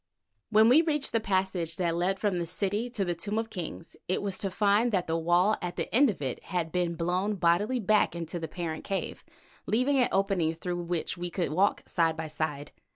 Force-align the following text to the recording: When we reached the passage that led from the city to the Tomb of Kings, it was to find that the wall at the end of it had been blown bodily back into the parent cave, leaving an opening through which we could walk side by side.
When 0.49 0.67
we 0.67 0.81
reached 0.81 1.11
the 1.11 1.19
passage 1.19 1.75
that 1.75 1.95
led 1.95 2.17
from 2.17 2.39
the 2.39 2.47
city 2.47 2.89
to 2.89 3.05
the 3.05 3.13
Tomb 3.13 3.37
of 3.37 3.51
Kings, 3.51 3.95
it 4.07 4.23
was 4.23 4.39
to 4.39 4.49
find 4.49 4.91
that 4.91 5.05
the 5.05 5.15
wall 5.15 5.57
at 5.61 5.75
the 5.75 5.93
end 5.93 6.09
of 6.09 6.23
it 6.23 6.45
had 6.45 6.71
been 6.71 6.95
blown 6.95 7.35
bodily 7.35 7.79
back 7.79 8.15
into 8.15 8.39
the 8.39 8.47
parent 8.47 8.83
cave, 8.83 9.23
leaving 9.67 9.99
an 9.99 10.09
opening 10.11 10.55
through 10.55 10.81
which 10.85 11.17
we 11.19 11.29
could 11.29 11.51
walk 11.51 11.87
side 11.87 12.17
by 12.17 12.29
side. 12.29 12.71